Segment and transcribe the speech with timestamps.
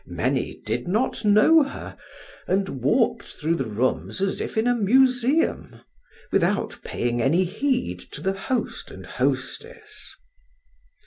[0.07, 1.95] Many did not know her,
[2.47, 5.81] and walked through the rooms as if in a museum
[6.31, 10.15] without paying any heed to the host and hostess.